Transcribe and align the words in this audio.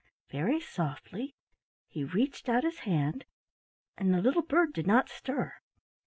Very 0.31 0.59
softly 0.59 1.35
he 1.87 2.03
reached 2.03 2.49
out 2.49 2.63
his 2.63 2.79
hand 2.89 3.23
and 3.95 4.11
the 4.11 4.19
little 4.19 4.41
bird 4.41 4.73
did 4.73 4.87
not 4.87 5.09
stir. 5.09 5.53